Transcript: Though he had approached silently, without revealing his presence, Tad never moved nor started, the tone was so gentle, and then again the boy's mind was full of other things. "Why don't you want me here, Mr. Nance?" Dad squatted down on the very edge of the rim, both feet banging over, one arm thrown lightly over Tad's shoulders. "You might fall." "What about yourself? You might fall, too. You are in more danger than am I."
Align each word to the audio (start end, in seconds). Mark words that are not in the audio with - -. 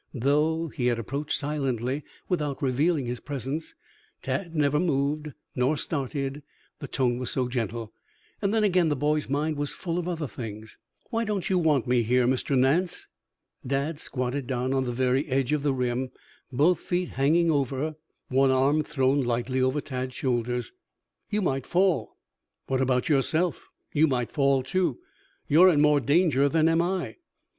Though 0.15 0.69
he 0.69 0.87
had 0.87 0.97
approached 0.97 1.37
silently, 1.37 2.03
without 2.27 2.63
revealing 2.63 3.05
his 3.05 3.19
presence, 3.19 3.75
Tad 4.23 4.55
never 4.55 4.79
moved 4.79 5.33
nor 5.55 5.77
started, 5.77 6.41
the 6.79 6.87
tone 6.87 7.19
was 7.19 7.29
so 7.29 7.47
gentle, 7.47 7.93
and 8.41 8.51
then 8.51 8.63
again 8.63 8.89
the 8.89 8.95
boy's 8.95 9.29
mind 9.29 9.57
was 9.57 9.75
full 9.75 9.99
of 9.99 10.07
other 10.07 10.25
things. 10.27 10.79
"Why 11.11 11.23
don't 11.23 11.51
you 11.51 11.59
want 11.59 11.85
me 11.85 12.01
here, 12.01 12.25
Mr. 12.25 12.57
Nance?" 12.57 13.09
Dad 13.63 13.99
squatted 13.99 14.47
down 14.47 14.73
on 14.73 14.85
the 14.85 14.91
very 14.91 15.27
edge 15.27 15.53
of 15.53 15.61
the 15.61 15.71
rim, 15.71 16.09
both 16.51 16.79
feet 16.79 17.11
banging 17.15 17.51
over, 17.51 17.93
one 18.27 18.49
arm 18.49 18.81
thrown 18.83 19.21
lightly 19.21 19.61
over 19.61 19.81
Tad's 19.81 20.15
shoulders. 20.15 20.71
"You 21.29 21.43
might 21.43 21.67
fall." 21.67 22.17
"What 22.65 22.81
about 22.81 23.07
yourself? 23.07 23.69
You 23.93 24.07
might 24.07 24.31
fall, 24.31 24.63
too. 24.63 24.97
You 25.47 25.61
are 25.61 25.69
in 25.69 25.79
more 25.79 25.99
danger 25.99 26.49
than 26.49 26.67
am 26.69 26.81
I." 26.81 27.17